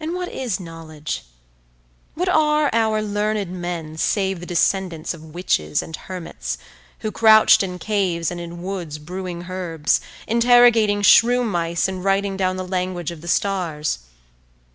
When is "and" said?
0.00-0.14, 5.82-5.94, 8.30-8.40, 11.86-12.02